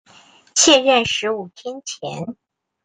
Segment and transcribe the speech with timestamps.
[0.55, 2.35] 卸任十五天前